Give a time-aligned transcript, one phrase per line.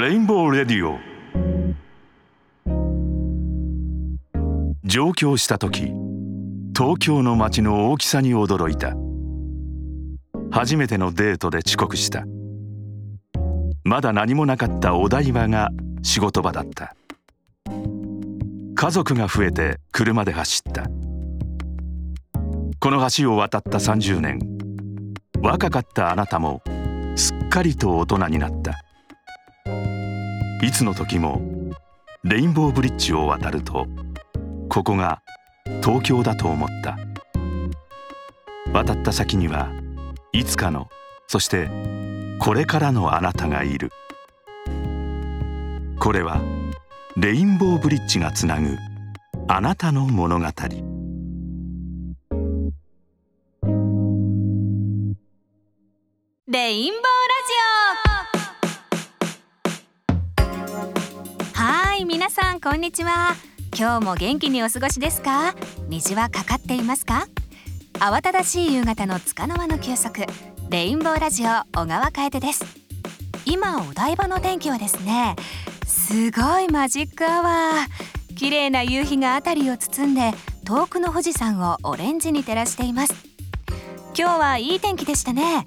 [0.00, 0.98] レインボーレディオ
[4.82, 5.92] 上京した時
[6.74, 8.94] 東京の街の大きさに驚いた。
[10.50, 12.24] 初めてのデートで遅刻した。
[13.84, 15.68] まだ何もなかったお台場が
[16.02, 16.96] 仕事場だった。
[18.74, 20.84] 家族が増えて車で走った。
[22.80, 24.38] この橋を渡った30年。
[25.42, 26.62] 若かったあなたも
[27.16, 28.82] すっかりと大人になった。
[30.62, 31.40] いつの時も
[32.22, 33.86] レインボーブリッジを渡ると
[34.68, 35.22] ここが
[35.82, 36.98] 東京だと思った。
[38.72, 39.72] 渡った先には
[40.32, 40.88] いつかの
[41.26, 41.68] そして
[42.38, 43.90] これからのあなたがいる。
[45.98, 46.40] これは
[47.16, 48.76] レインボーブリッジがつなぐ
[49.48, 50.46] あなたの物語。
[56.46, 57.09] レインボー
[62.60, 63.34] んこんにちは。
[63.74, 65.54] 今日も元気にお過ごしですか？
[65.88, 67.26] 虹はかかっていますか？
[67.94, 70.26] 慌ただしい夕方の束の間の休息。
[70.68, 72.66] レインボーラジオ小川楓です。
[73.46, 75.36] 今お台場の天気はですね
[75.86, 78.34] すごいマジックアワー。
[78.34, 80.32] 綺麗な夕日があたりを包んで
[80.66, 83.14] 遠くの富士山をオレンジに照らしています。
[84.14, 85.66] 今日はいい天気でしたね。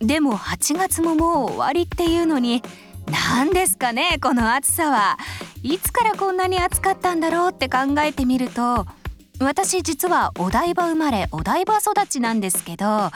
[0.00, 2.62] でも8月ももう終わりっていうのに
[3.10, 5.18] 何ですかねこの暑さは。
[5.62, 8.86] いつからこんなに暑かったんだろうって考えてみると
[9.40, 13.10] 私実はお台場生まれお台場育ちなんですけど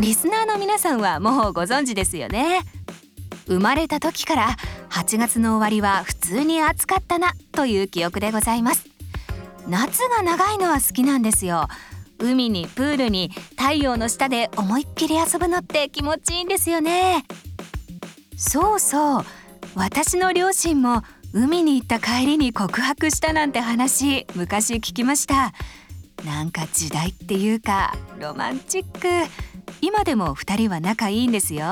[0.00, 2.60] リスナーの皆さんはもうご存知ですよね。
[3.48, 4.56] 生まれた時から
[4.90, 8.86] 8月の終わりは普通に暑かったなという記憶でございます。
[9.66, 11.66] 夏が長いのは好きなんですよ。
[12.20, 17.24] 海にプールに太陽の下で思いっきり遊ぶのって気持ちいいんですよね。
[18.36, 19.24] そうそう。
[19.74, 25.52] 私の両親も海に行った帰りに告白したなんて話昔聞きました。
[26.24, 29.30] なんか時代っていうかロマンチック。
[29.80, 31.66] 今でも2人は仲いいんですよ。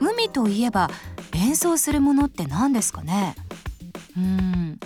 [0.00, 0.90] 海といえば
[1.32, 3.36] 連想するものって何ですかね。
[4.16, 4.80] うん。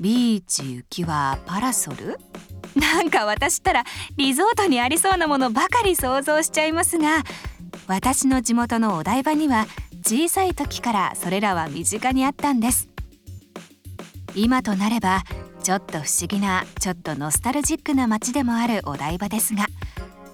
[0.00, 2.18] ビーチ雪はパラソル？
[2.74, 3.84] なんか私ったら
[4.16, 7.22] リゾートにありそうなものばかり想像しちゃいますが
[7.86, 9.66] 私の地元のお台場には
[10.02, 12.91] 小さい時からそれらは身近にあったんです。
[14.34, 15.22] 今となれば
[15.62, 19.66] ちょっと不思議なちょっとノスタルジックな街でもあるお台場ですが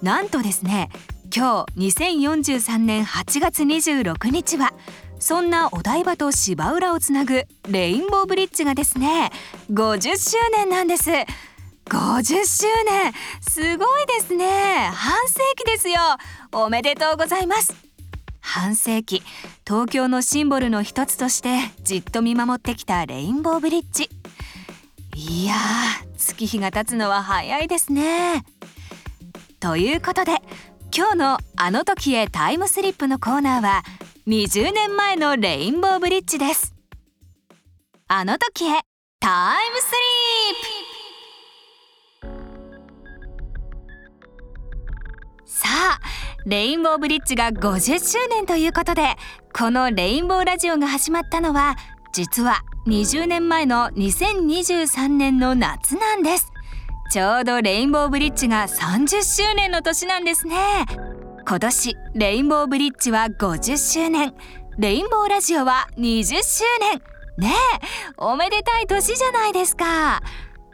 [0.01, 0.89] なんとですね
[1.35, 4.73] 今日2043年8月26日は
[5.19, 9.31] そんなお台場と芝浦をつなぐレインボーブリッジがですね
[9.69, 11.11] 50周年なんです。
[11.89, 14.89] 50周年すごいですね。
[14.93, 15.95] 半世紀ですよ。
[16.51, 17.88] おめでとうございます。
[18.51, 19.21] 半世紀
[19.63, 24.09] 東京のシンボルの一つとしてじっと見守ってきたレインボーブリッジ。
[25.15, 25.53] いや
[26.17, 28.43] 月日が経つのは早いですね。
[29.59, 30.37] ということで
[30.95, 33.83] 今日の「あの時へタイムスリップ」のコーナーは
[34.25, 36.73] 20年前のレインボーブリッジです。
[38.07, 38.79] あの時へ
[39.19, 40.88] タイムスリップ。
[45.49, 45.99] さあ
[46.45, 49.15] レインボーブリッジが50周年ということで
[49.51, 51.75] このレインボーラジオが始まったのは
[52.13, 56.51] 実は20年前の2023年の夏なんです。
[57.11, 60.85] ちょうどレインボーブリッジが30周年の年なんですね。
[61.47, 64.35] 今年レインボーブリッジは50周年。
[64.77, 67.01] レインボーラジオは20周年。
[67.39, 70.21] ねえおめでたい年じゃないですか。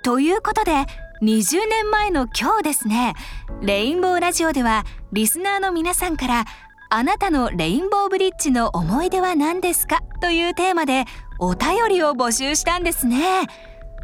[0.03, 0.85] ということで
[1.21, 3.13] 20年前の今日ですね。
[3.61, 4.83] レインボーラジオでは
[5.13, 6.45] リスナーの皆さんから
[6.89, 10.01] あなたのレインボーブリッジの思い出は何ですか？
[10.21, 11.05] というテーマで
[11.39, 13.47] お便りを募集したんですね。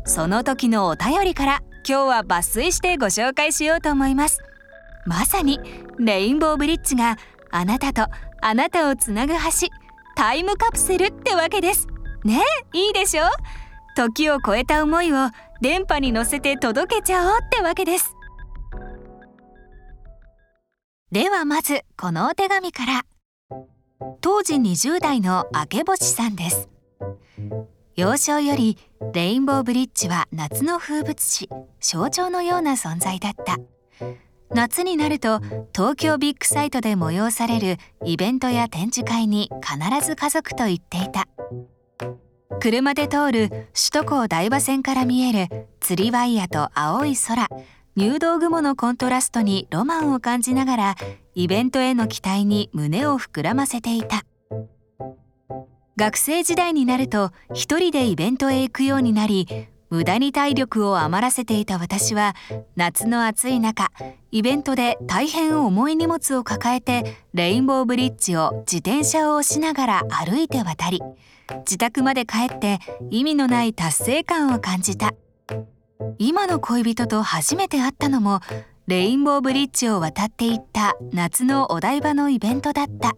[0.05, 4.39] その時のお便りから今日は抜粋してご紹介しようと思います。
[5.05, 5.59] まさに
[5.99, 7.17] レインボーブリッジが
[7.51, 8.07] あなたと
[8.41, 9.39] あなたをつなぐ橋
[10.15, 11.87] タイムカプセルってわけです。
[12.23, 12.41] ね？
[12.71, 13.25] いいでしょ？
[13.25, 13.27] う
[13.95, 15.29] 時を超えた思いを
[15.61, 18.15] 電波に乗せて届けちゃおうってわけです。
[21.11, 23.05] ではまずこのお手紙から。
[24.21, 26.69] 当時20代の明け星さんです。
[27.95, 28.77] 幼少より
[29.13, 31.49] レインボーブリッジは夏の風物詩
[31.79, 33.57] 象徴のような存在だった。
[34.53, 35.39] 夏になると
[35.73, 41.27] 東京ビッグサイトで催されるイベントや展示会に必ず家族と行っていた。
[42.59, 47.47] 車で通る首都高台場線から見える釣りワイヤと青い空
[47.95, 50.95] 入道雲のコントラストにロマンを感じながら
[51.35, 54.25] イベントへの期待に胸を膨らませていた。
[55.97, 59.47] 学生時代になると一人でイベントへ行くようになり
[59.91, 62.33] 無駄に体力を余らせていた私は
[62.77, 63.91] 夏の暑い中
[64.31, 71.01] イベントで大変重い荷物を抱えてレインボーブリッジを自転車を押しながら歩いて渡り
[71.65, 72.79] 自宅まで帰って
[73.09, 75.13] 意味のない達成感を感じた。
[76.17, 78.39] 今の恋人と初めて会ったのも
[78.87, 83.15] レインボーブリッジを渡っていった夏のお台場のイベントだった。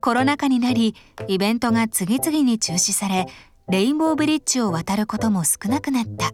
[0.00, 0.94] コロナ禍になり
[1.28, 3.26] イベントが次々に中止され
[3.70, 6.32] レインボーブリッジを渡ることも少なくなった。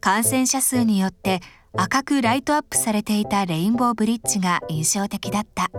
[0.00, 1.40] 感染者数によって
[1.72, 5.70] 赤くライトアップされていたレインボーブリッジが印象的だった。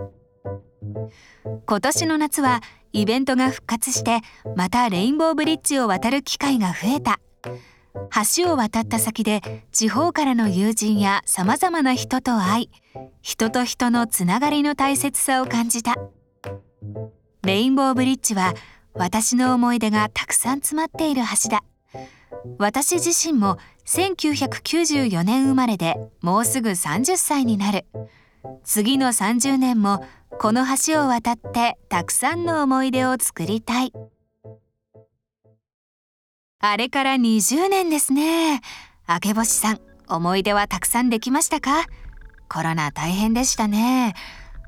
[1.65, 2.61] 今年の夏は
[2.93, 4.21] イベントが復活して
[4.55, 7.19] またレインボーブリッジを渡る機会が増えた。
[8.35, 12.69] 橋を渡った先で地方からの友人やさまざまな人と会い
[13.21, 15.95] 人と人のつながりの大切さを感じた。
[17.43, 18.53] レインボーブリッジは
[18.97, 21.63] 私の思い出がたくさん詰まっている橋だ。
[22.57, 27.85] 私自身も1994年生まれでもうすぐ30歳になる。
[28.63, 30.05] 次の30年も
[30.39, 33.93] この橋を渡ってたくさんの思い出を作りたい。
[36.59, 38.61] あれから20年ですね。
[39.07, 41.85] 明け星さん思い出はたくさんできましたか？
[42.49, 44.15] コロナ大変でしたね。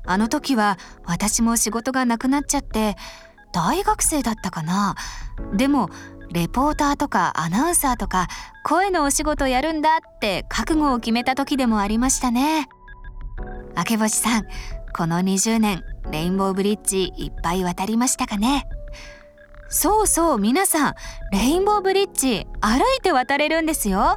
[0.04, 2.96] あの時は私も仕事がなくなっちゃって
[3.52, 4.94] 大学生だったかな？
[5.54, 5.90] でも
[6.32, 8.28] レポーターとかアナウンサーとか
[8.64, 12.68] 声のお仕事やるんだって覚悟を決めた時でもありましたね。
[13.76, 14.44] 明星さん
[14.96, 18.66] この20年レインボーブリッジいっぱい渡りましたかね？
[19.68, 20.94] そうそう皆さん
[21.32, 24.16] レインボーブリッジ歩いて渡れるんですよ。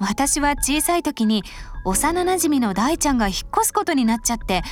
[0.00, 1.42] 私は小さい時に
[1.84, 4.62] 幼なじみの大ちゃんが引っ越すことになっちゃって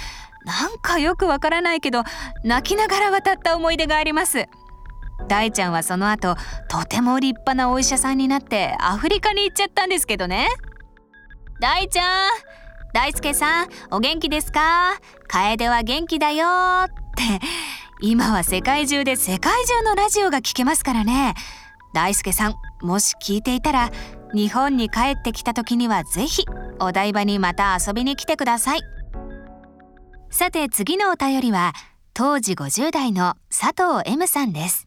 [0.44, 2.04] なんかよくわからないけど
[2.42, 4.46] 泣きながら渡った思い出があります。
[5.28, 6.36] 大ちゃんはその後
[6.68, 10.48] とても立派なお医者さんになってアフリカに行っちゃったんですけどね。
[11.60, 12.30] 大ちゃん
[12.94, 14.98] 大輔さんお元気ですか？
[15.26, 16.46] 楓は元気だよ
[16.84, 17.44] って。
[18.00, 21.34] 今は世界中で世界中のラジオが聞けますからね。
[21.92, 23.90] 大輔さんもし聞いていたら
[24.32, 26.44] 日本に帰ってきた時にはぜひ
[26.80, 28.80] お台場にまた遊びに来てください。
[30.30, 31.72] さて次のお便りは
[32.12, 34.86] 当時50代の佐藤 M さんです。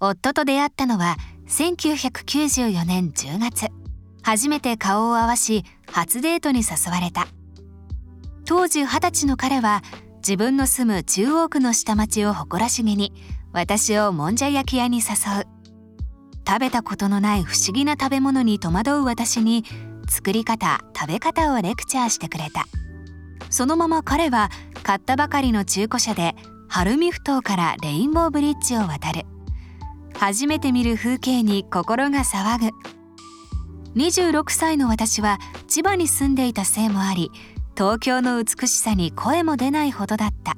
[0.00, 1.16] 夫と出会ったのは
[1.48, 3.66] 1994年10月。
[4.22, 7.26] 初めて顔を合わし初デートに誘われた。
[8.44, 9.82] 当時20歳の彼は
[10.16, 13.12] 自分の住む中央区の下町を誇らしげに
[13.52, 15.02] 私をもんじゃ焼き屋に誘
[15.42, 15.46] う。
[16.46, 19.64] 食べたことのない不思議な食べ物に戸惑う私に
[20.08, 22.66] 作り方食べ方をレクチャーしてくれた。
[23.48, 24.50] そのまま彼は
[24.82, 26.34] 買ったばかりの中古車で
[26.68, 29.24] 晴海ふ頭からレインボーブリッジを渡る。
[30.16, 32.70] 初めて見る風景に心が騒ぐ。
[33.96, 37.32] 26歳の私は千葉に住んでいたせいもあり
[37.76, 40.54] 東京の美しさに声も出ないほどだった。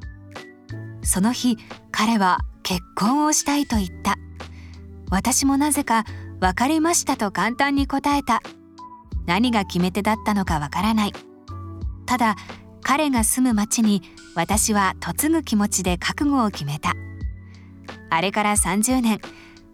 [1.03, 1.57] その日
[1.91, 4.17] 彼は結婚をしたいと言った。
[5.11, 6.05] 私もなぜか
[6.41, 8.41] 分かりましたと簡単に答えた。
[9.27, 11.13] 何が決め手だったのかわからない。
[12.07, 12.37] ただ
[12.83, 14.03] 彼が住む町に
[14.35, 16.95] 私は嫁ぐ気持ちで覚悟を決めた。
[18.11, 19.21] あれから30年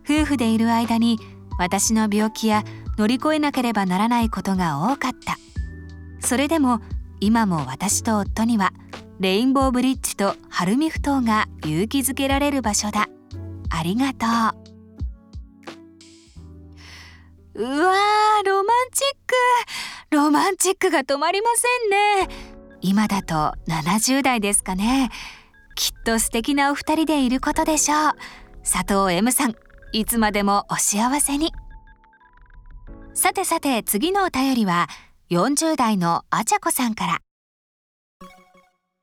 [0.04, 1.18] 夫婦でいる間に
[1.58, 2.64] 私の病気や
[2.96, 5.36] 乗り越えなければならないことが多かった。
[6.20, 6.80] それでも
[7.20, 8.72] 今も私と夫には
[9.20, 13.08] レインボーブリッジと晴海ふ頭が勇気づけられる場所だ。
[13.70, 14.26] ありがと
[17.56, 17.60] う。
[17.60, 20.14] うわーロマンチック。
[20.14, 22.57] ロマンチックが止まりませんね。
[22.80, 25.10] 今だと70代ですかね。
[25.74, 28.12] きっと素敵なお二人でいることでしょう。
[28.62, 29.54] 佐藤 M さん
[29.92, 31.52] いつまでもお幸せに。
[33.14, 34.88] さてさて次のお便りは
[35.30, 37.18] 40代のあちゃこさんから。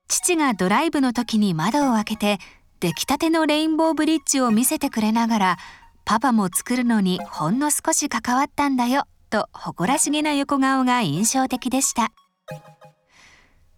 [0.08, 2.38] 父がドライブの時に窓を開けて
[2.80, 5.58] 出来たてのレインボーブリッジを見せてくれながら
[6.06, 12.12] パパも作るのにほんの少し関わったんだよと誇らしげな横顔が印象的でした。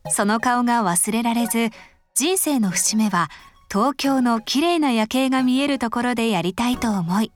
[0.09, 1.69] その顔が忘れられず
[2.15, 3.29] 人生の節目は
[3.71, 7.31] 東京の綺麗な夜景が見えるところでやりたいと思い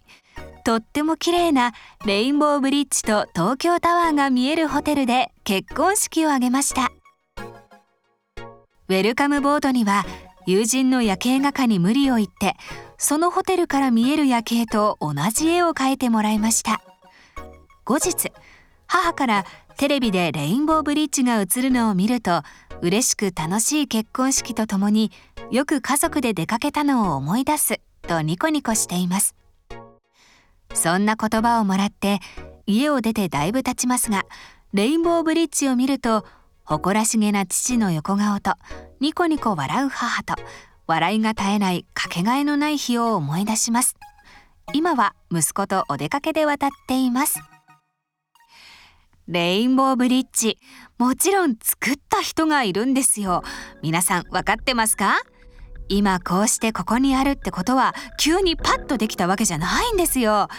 [0.64, 1.74] とっても綺麗な
[2.06, 6.92] レインボーブリッジと東京タワーが見えるホテルで結婚式を挙げました。
[8.88, 10.06] ウェルカムボードには
[10.46, 12.56] 友人の夜景画家に無理を言って
[12.98, 16.82] そのホテルから見える夜景と同じ絵を描いてもらいました。
[17.86, 18.32] 後日
[18.86, 19.46] 母から
[19.82, 22.44] テレビでレインボーブリッジが映るのを見ると
[22.82, 25.12] 嬉しく楽しい結婚式とともに
[25.50, 29.36] よく家族で出かけたのを思い出すとニコニコしています。
[30.76, 32.20] そんな言葉をもらって
[32.68, 34.22] 家を出てだいぶ経ちますが
[34.72, 36.28] レインボーブリッジを見ると
[36.64, 38.54] 誇らしげな父の横顔と
[39.00, 40.36] ニコニコ笑う母と
[40.86, 43.98] 笑いが絶えないかけがえのない日を思い出します。
[44.74, 47.40] 今は息子とお出かけで渡っています。
[49.32, 50.58] レインボーブリッジ。
[50.98, 53.44] もちろん作った人がいるんですよ。
[53.82, 55.22] 皆さん分かってますか？
[55.88, 60.50] 今こうしてここにあるってことは急にパッとできたわけじゃないんですよ。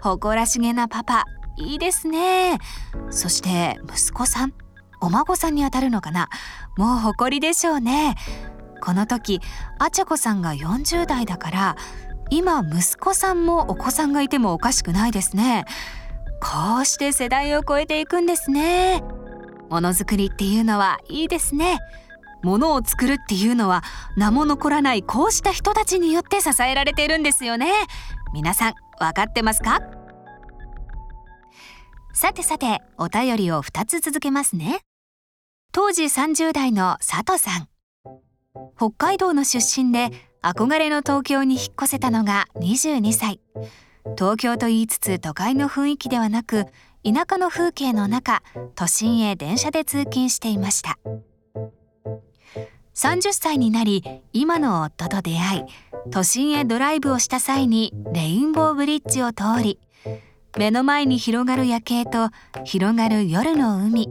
[0.00, 1.24] 誇らしげなパパ
[1.58, 2.58] いいですね。
[3.10, 4.54] そして息子さん
[5.02, 6.30] お孫さんにあたるのかな？
[6.78, 8.14] もう誇りでしょうね。
[8.80, 9.42] この時
[9.78, 11.76] あちゃこさんが40代だから
[12.30, 15.66] 今息子さんもお子さんがいてもおかしくないですね。
[16.42, 19.00] こうして世代を超えていくんですね。
[19.70, 21.78] ものづくりっていうのはいいですね。
[22.42, 23.84] ものを作るっていうのは
[24.16, 27.72] 名も残らないこうした人たちによって支えられているんですよね。
[28.34, 29.80] 皆さん分かってますか？
[32.12, 34.80] さてさてお便りを2つ続けますね。
[35.70, 37.68] 当時30代の佐藤さん。
[38.76, 40.10] 北海道の出身で
[40.42, 43.40] 憧れの東京に引っ越せたのが22歳
[44.18, 46.66] 東京と言いつつ都会の雰囲気ではなく
[47.04, 48.42] 田舎の風景の中
[48.74, 50.98] 都心へ電車で通勤していました。
[52.94, 55.64] 30歳になり今の夫と出会い
[56.10, 59.78] 都心へドライブをした際にレインボーブリッジを通り
[60.58, 62.28] 目の前に広がる夜景と
[62.64, 64.08] 広がる夜の海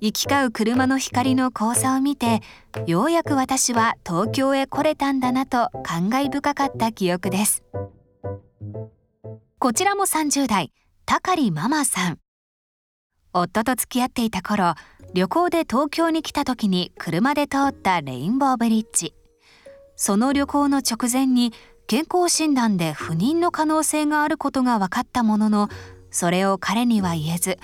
[0.00, 2.40] 行き交う車の光の交差を見て
[2.86, 7.64] ようやく私は東京へ来れたんだなと感慨深かった記憶です。
[9.62, 10.72] こちらも30代
[11.06, 12.18] 高利ママさん。
[13.32, 14.74] 夫と付き合っていた頃
[15.14, 19.14] 旅行で東京に来た時に車で通ったレインボーブリッジ。
[19.94, 21.52] その旅行の直前に
[21.86, 25.68] 健康診断で不妊の可能性があることが分かったものの
[26.10, 27.58] それを彼には言えず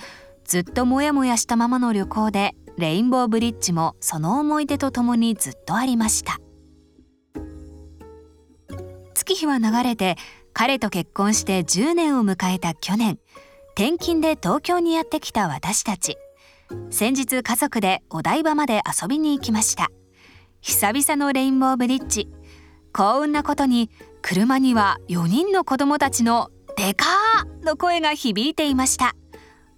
[0.45, 6.39] ずっとモヤモヤしたままの旅行でレインボーブリッジもその思い出とともにずっとありました。
[9.13, 10.15] 月日は流れて
[10.53, 13.19] 彼と結婚して10年を迎えた去年
[13.75, 16.17] 転勤で東京にやってきた私たち。
[16.91, 19.89] 先日家族でお台場まで遊びに行きました。
[20.61, 22.27] 久々のレインボーブリッジ。
[22.91, 23.89] 幸運なことに
[24.21, 29.15] 車には4人の子供たちの「でかー!」の声が響いていました。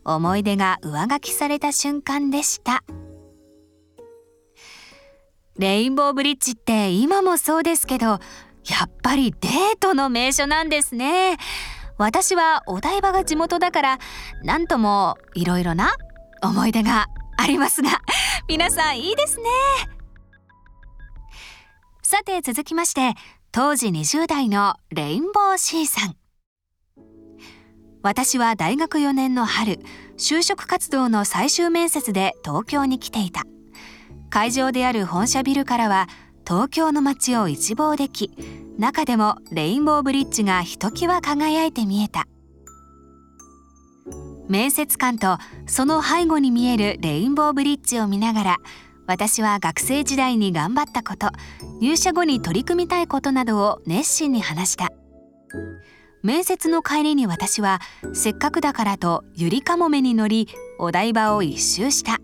[0.03, 2.83] 思い出が上書きされた瞬間でした。
[5.57, 8.19] レインボーブリッジって今もそうですけど
[8.67, 11.37] やっぱりデートの名所なんですね。
[11.97, 13.99] 私はお台場が地元だから
[14.43, 15.95] 何ともいろいろな
[16.41, 18.01] 思い出がありますが
[18.47, 19.43] 皆さんいいですね。
[22.01, 23.13] さて続きまして
[23.51, 26.15] 当時20代のレインボー C さん。
[28.03, 29.79] 私は大学4年の春
[30.17, 33.43] 就職活動の最終面接で東京に来ていた。
[34.31, 36.07] 会場である本社ビルからは
[36.51, 38.29] 東京の街を一望でき
[38.77, 42.27] 中でもレインボーブリッジがひときわ輝いて見えた。
[44.49, 48.57] 面接官とその背後に見えるレインボーブリッジを見ながら
[49.07, 51.29] 私は学生時代に頑張ったこと
[51.79, 54.89] 入社後に取り組みたいことなどを熱心に話した。
[56.21, 57.79] 面接の帰りに私は
[58.11, 62.17] せっかくだからとゆりかもめに乗りお台場を一周した。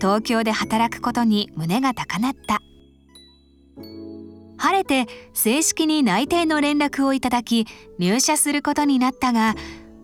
[0.00, 2.60] 東京で働くことに胸が高鳴った。
[4.58, 7.66] 晴れて正式に内定の連絡をいただき
[7.98, 9.54] 入社することになったが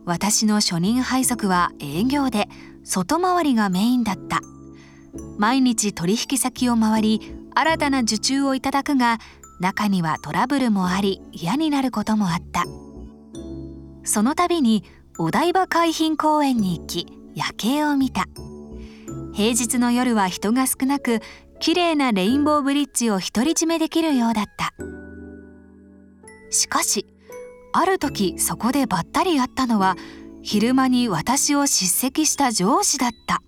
[0.05, 2.49] 私の初任配属は営業で
[2.85, 4.41] 外回りがメインだった。
[5.39, 9.19] 毎日取引先を回り新たな受注をいただくが
[9.61, 12.65] 中にはトラブルもあり嫌になることもあった。
[14.05, 14.85] その度に
[15.19, 18.27] お台場海浜公園に行き夜景を見た。
[19.35, 21.21] 平日の夜は人が少なく
[21.63, 24.75] 綺麗なレインボーブリッジを独り占めできるようだった。
[26.51, 27.07] しかし
[27.73, 29.97] ある時そこでばったり会ったのは
[30.43, 33.43] 昼間に私を叱責した上司だった。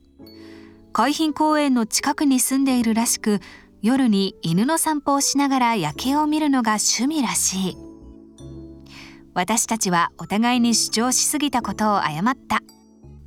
[0.93, 3.41] 海浜公園の近くに住んでいるらしく
[3.83, 7.77] 夜に犬の散歩をしながら夜景を見るのが趣味らしい。
[9.35, 12.61] 私たちはお互いに主張しすぎたことを謝った。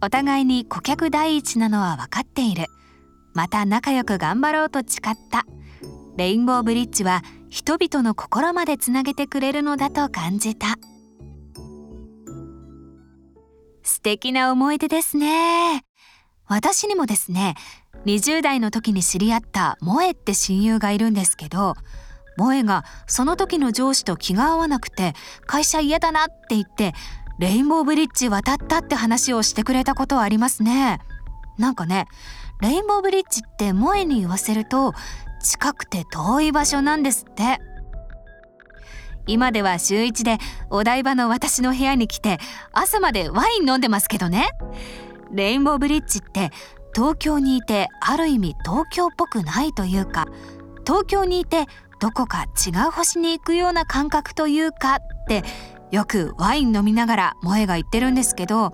[0.01, 2.67] お互いに顧客第一なのは分かっている。
[3.38, 5.46] また仲良く頑張ろうと誓った。
[6.15, 10.79] レインボーブリッジは人々の心までつなげてくれるのだと感じた。
[13.84, 15.84] 素敵な思い出ですね。
[16.48, 17.53] 私にもですね
[18.08, 21.75] 20代の時に知り合った萌えって親友がいるんですけど
[22.38, 25.13] 萌えがその時の上司と気が合わなくて
[25.46, 26.96] 会社嫌だなって言って
[27.38, 31.00] レインボーブリッジ渡ったって話をしてくれたことはありますね。
[31.58, 32.08] なんかね
[32.61, 34.93] レインボーブリッジって萌えに言わせると
[35.43, 37.59] 近くて遠い場所なんですって。
[39.27, 40.37] 今では週一で
[40.69, 42.37] お台場の私の部屋に来て
[42.71, 44.49] 朝までワイン飲んでますけどね。
[45.31, 46.51] レインボーブリッジって
[46.95, 50.25] 東京にいてある意味東京っぽくないというか
[50.85, 51.65] 東京にいて
[51.99, 55.43] どこか違う星に行くような感覚というかって
[55.91, 58.73] よくワイン飲みながら萌えが言ってるんですけど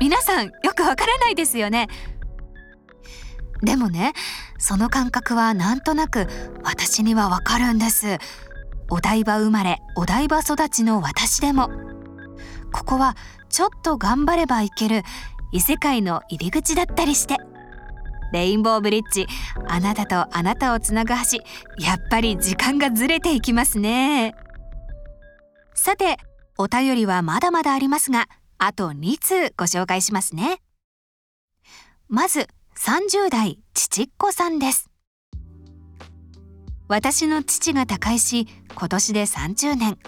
[0.00, 1.88] 皆さんよくわからないですよね。
[3.62, 4.12] でもね
[4.58, 6.26] その感覚はなんとなく
[6.62, 8.18] 私にはわかるんです。
[8.90, 11.70] お台場生まれお台場育ちの私でも。
[12.72, 13.16] ここは
[13.48, 15.02] ちょっと頑張れば行ける
[15.52, 17.36] 異世界の入り口だったりして。
[18.32, 19.26] レインボーブリッジ
[19.68, 21.38] あなたとあなたをつなぐ橋
[21.82, 24.34] やっぱり時間がずれていきますね。
[25.74, 26.18] さて
[26.58, 30.60] お便りはまだまだありますがあと2通ご紹介しますね。
[32.08, 32.48] まず
[32.80, 34.88] 30代父っ子さんです。
[36.86, 39.98] 私の父が他界し今年で30年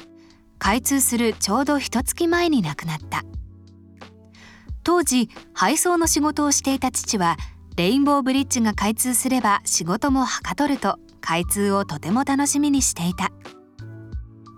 [0.61, 3.25] 開通するちょうど一月前に亡くなった。
[4.85, 7.37] 当時配送の仕事をしていた父は
[7.77, 13.33] レインボーブリッジが開通すれば仕事もはかどると開通をとても楽しみにしていた。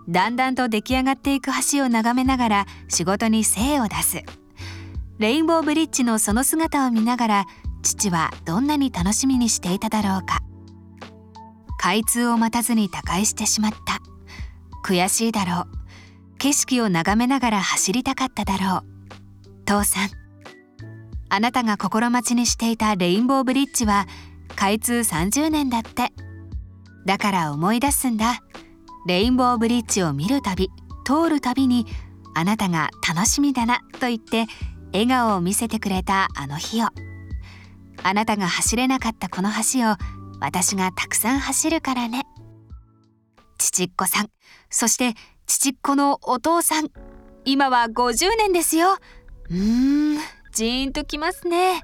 [0.07, 4.21] だんだんと出来上がっていく橋を眺めながら仕事に精を出す。
[5.17, 7.45] レインボーブリッジのその姿を見ながら
[7.83, 10.39] 父はどんなに楽しみにしていただろうか。
[11.77, 13.99] 開通を待たずに他界してしまった。
[14.83, 15.83] 悔しいだろう。
[16.39, 18.83] 景色を眺めながら走りたかっただろう。
[19.65, 20.09] 父さん
[21.29, 24.07] あなたが心待ちにしていたレインボーブリッジは
[24.55, 26.11] 開通30年だって。
[27.05, 28.39] だから思い出すんだ。
[29.07, 30.69] レインボーブリッジを見るたび
[31.05, 31.85] 通るたびに
[32.33, 34.45] あなたが楽しみだなと言って
[34.93, 36.87] 笑顔を見せてくれたあの日を。
[38.03, 39.95] あなたが走れなかったこの橋を
[40.39, 42.23] 私がたくさん走るからね。
[43.57, 44.27] 父っ子さん
[44.69, 45.13] そして
[45.47, 46.89] 父っ子のお父さん。
[47.45, 48.97] 今は50年ですよ。
[49.49, 50.19] うーん
[50.53, 51.81] ジーンときますね。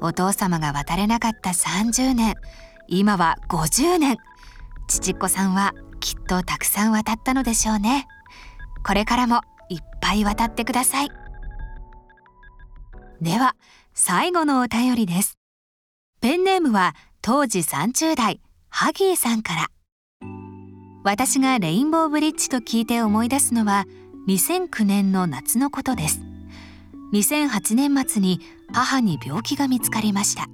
[0.00, 2.34] お父様が渡れなかった30年。
[2.86, 4.18] 今は50年。
[4.88, 8.06] 父っ子さんはきっとたくさん渡ったのでしょうね。
[8.86, 11.23] これからもいっぱい渡ってください。
[13.24, 13.56] では
[13.94, 15.38] 最後のお便りです。
[16.20, 19.68] ペンネームは当時30代ハギーさんから。
[21.04, 23.86] 私がレインボーブリッジと聞いて思い出すのは
[24.28, 26.20] 2009年の夏のことです。
[27.14, 28.40] 2008年末に
[28.74, 30.48] 母に病気が見つかりました。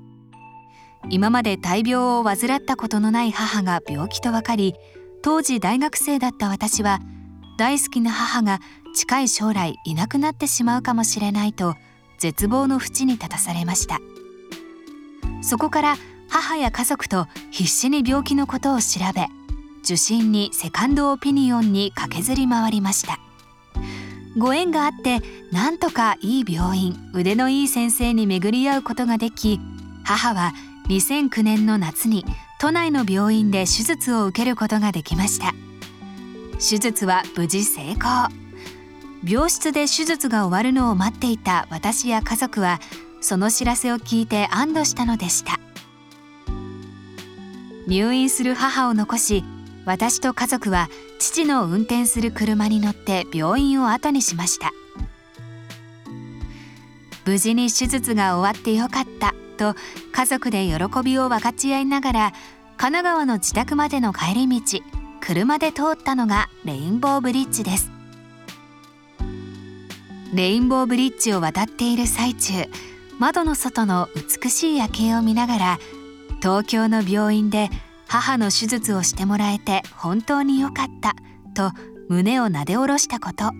[1.08, 4.76] 今まで大病を患ったことのない母が病気と分かり
[5.22, 7.00] 当時大学生だった私は
[7.58, 8.60] 大好きな母が
[8.94, 11.74] 近い将来いなくなってしまうかもしれないと
[12.20, 13.98] 絶望の淵に立たされました。
[15.42, 15.96] そこから
[16.28, 19.26] 母や家族と必死に病気のことを調べ
[19.82, 23.18] 受診にセカンドオピニオンに駆けずり回りました。
[24.38, 29.58] ご縁があってなんとかいい病院腕のいい先生に巡り合うことができ
[30.04, 30.52] 母は
[30.88, 32.24] 2009年の夏に
[32.60, 35.52] 都内の病院で手術を受けることができました。
[36.58, 38.28] 手術は無事成功。
[39.22, 42.80] 病室で手術が終わるのを待っていた私や家族は
[43.20, 45.60] その知らせを聞いて安堵したのでした。
[47.86, 49.44] 入院する母を残し
[49.84, 54.72] 私と家族は父の運転する車に乗って病院を後にしました。
[57.26, 59.78] 無事に手術が終わってよかったと
[60.12, 62.32] 家族で喜びを分かち合いながら
[62.78, 64.80] 神奈川の自宅までの帰り道
[65.20, 67.99] 車で通ったのがレインボーブリッジです。
[70.32, 72.52] レインボーブリッジを渡っている最中
[73.18, 75.78] 窓の外の美しい夜景を見ながら
[76.40, 77.68] 東京の病院で
[78.06, 81.14] 母の手術をしてもらえて本当に良かった
[81.54, 81.76] と
[82.08, 83.52] 胸をなで下ろしたこと。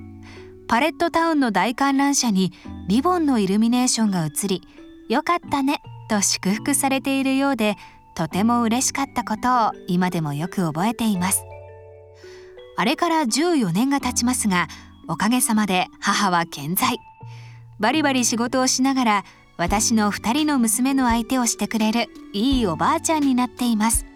[0.69, 2.53] パレットタウンの大観覧車に
[2.87, 4.63] リボンのイルミネーションが映り
[5.09, 7.77] よかったねと祝福されているようで
[8.15, 11.45] とても嬉しかったことを今でもよく覚えています。
[12.77, 14.69] あれから14年が経ちますが
[15.11, 17.01] おかげさまで母は健在。
[17.81, 19.25] バリバリ仕事をしながら
[19.57, 24.07] 私の2人の娘の相手をしてくれるいいおばあちゃんになっています。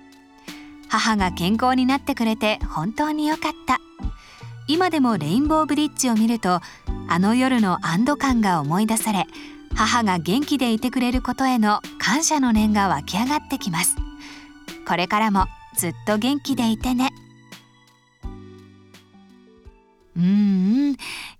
[0.88, 3.80] 母が健康になってくれて本当に良かった。
[4.68, 6.60] 今でもレインボーブリッジを見ると
[7.08, 9.26] あの夜の安堵感が思い出され
[9.74, 13.96] 母が元気でいてくれることへの感謝の念が湧き上がってきます。
[14.86, 17.10] これからもずっと元気でいてね。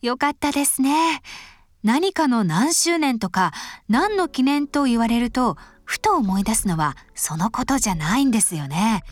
[0.01, 1.23] よかったですね。
[1.83, 3.53] 何かの何周年とか
[3.89, 9.03] 何の記念と言われるとふと思い出すのはそのことじゃないんですよね。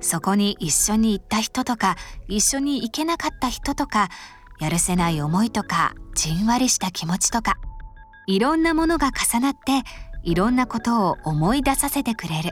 [0.00, 1.96] そこに一緒に行った人とか
[2.28, 4.08] 一緒に行けなかった人とか
[4.60, 7.54] やるせない思いとかじんわりした気持ちとか
[8.26, 9.82] いろんなものが重なって
[10.22, 12.50] いろんなことを思い出させてくれる。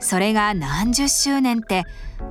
[0.00, 1.82] それが何十周年って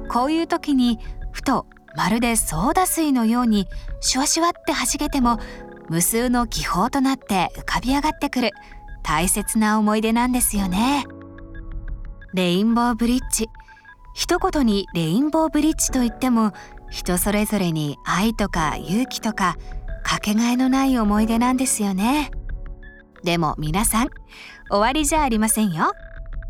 [0.10, 1.00] こういう時に
[1.34, 3.68] ふとまるでソーダ水のように
[4.02, 5.40] シュワシュワって弾けても
[5.90, 8.52] 無数の気泡となって浮かび上がってくる
[9.04, 11.06] 大切な思い出なんですよね。
[12.34, 13.48] レインボーブリッジ。
[14.14, 16.52] 一言にレインボーブリッジといっても
[16.90, 19.58] 人それぞれに愛とか勇気とか
[20.04, 22.32] かけがえのない思い出なんですよね。
[23.24, 24.10] でも皆さん
[24.70, 25.94] 終わりじゃありませんよ。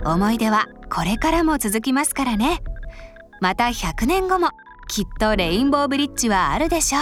[0.04, 2.62] 思い出はこれからも続きますからね。
[3.42, 4.50] また100年後も。
[4.88, 7.02] きっとレインボーブリッジはあるでしょう。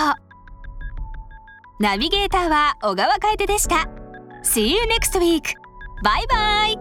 [1.79, 3.87] ナビゲーターは小川楓でした。
[4.43, 5.53] See you next week!
[6.03, 6.77] バイバイ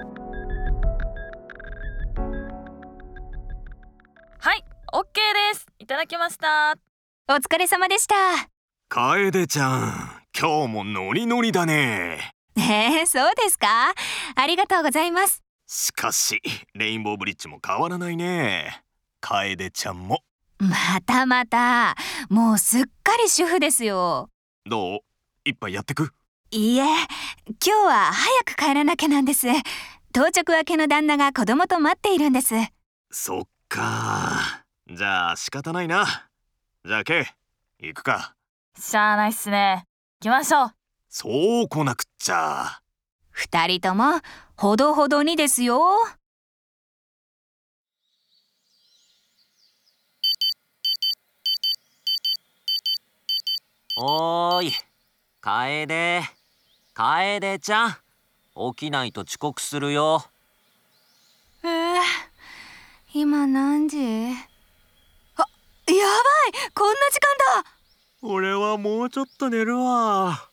[4.39, 5.05] はい OK
[5.53, 5.67] です。
[5.79, 6.75] いただきました。
[7.29, 8.15] お疲れ様でした。
[8.89, 12.33] 楓ちゃん今日もノリノリだね。
[12.57, 13.93] えー、そうですか？
[14.37, 15.43] ありがとうございます。
[15.67, 16.41] しかし
[16.75, 18.83] レインボーブリッジも変わらないね。
[19.21, 20.23] 楓ちゃんも
[20.69, 21.97] またまた。
[22.29, 24.31] もうすっかり主婦ですよ。
[24.65, 24.99] どう？
[25.45, 26.11] 一杯やってく？
[26.51, 26.83] いいえ。
[26.83, 29.47] 今日は早く帰らなきゃなんです。
[30.11, 32.55] 到着明けの旦那が子供と待っているんです。
[33.11, 34.65] そっか。
[34.91, 36.29] じゃあ仕方ないな。
[36.85, 37.29] じゃあケ
[37.81, 38.35] イ行くか。
[38.79, 39.85] しゃあないっすね。
[40.21, 40.75] 行きましょう。
[41.09, 42.81] そう来なくっちゃ。
[43.31, 44.21] 二人とも
[44.57, 45.81] ほどほどにですよ
[53.97, 54.73] おーい。
[55.41, 56.23] 楓。
[56.95, 57.97] 楓ちゃん。
[58.75, 60.25] 起きないと遅刻するよ。
[61.63, 62.01] えー、
[63.13, 63.97] 今何時？
[63.99, 64.35] あや
[65.37, 65.95] ばい！
[66.75, 67.71] こんな時間だ！
[68.23, 70.49] 俺はもうちょっと寝るわ。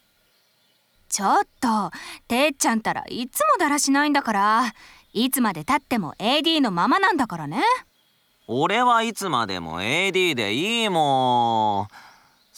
[1.10, 1.90] ちょっと。
[2.28, 4.74] てっちゃんたらいつもだらしないんだから。
[5.14, 7.64] いつまでたっても AD のままなんだからね。
[8.48, 12.11] 俺はいつまでも AD でいいもん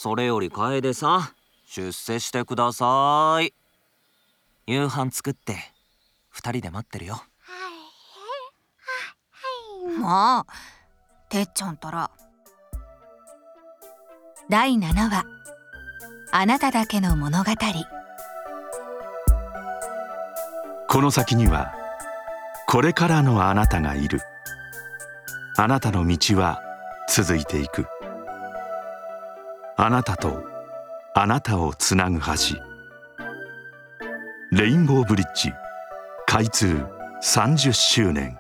[0.04, 1.30] それより楓さん
[1.66, 3.54] 出世してください。
[4.68, 5.56] 夕飯作って
[6.30, 7.24] 二人で待ってるよ。
[9.98, 10.46] もう
[11.30, 12.12] てっちゃんたら。
[14.50, 15.24] 第7話。
[16.34, 17.52] あなただけの物語。
[20.90, 21.74] この先には
[22.68, 24.20] これからのあなたがいる。
[25.56, 26.62] あなたの道は
[27.08, 27.88] 続いていく
[29.76, 30.44] あなたと
[31.16, 32.58] あなたをつなぐ橋
[34.52, 35.52] レインボーブリッジ
[36.28, 36.86] 開通
[37.24, 38.38] 30周年。